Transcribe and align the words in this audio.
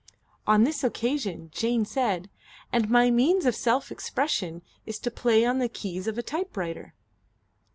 On 0.47 0.63
this 0.63 0.83
occasion 0.83 1.51
Jane 1.53 1.85
said: 1.85 2.27
"And 2.73 2.89
my 2.89 3.11
means 3.11 3.45
of 3.45 3.53
self 3.55 3.91
expression 3.91 4.63
is 4.83 4.97
to 4.97 5.11
play 5.11 5.45
on 5.45 5.59
the 5.59 5.69
keys 5.69 6.07
of 6.07 6.17
a 6.17 6.23
typewriter." 6.23 6.95